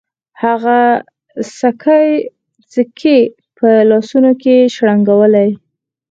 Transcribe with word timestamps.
هغه 0.43 0.79
سکې 2.77 3.19
په 3.57 3.69
لاسونو 3.89 4.31
کې 4.43 4.55
شرنګولې. 4.75 5.49